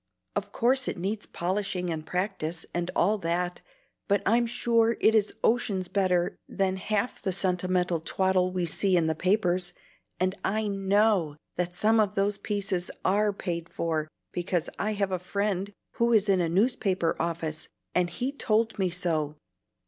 [0.35, 3.61] "Of course it needs polishing and practice and all that;
[4.07, 9.05] but I'm sure it is oceans better than half the sentimental twaddle we see in
[9.05, 9.73] the papers,
[10.19, 15.19] and I KNOW that some of those pieces ARE paid for, because I have a
[15.19, 19.35] friend who is in a newspaper office, and he told me so.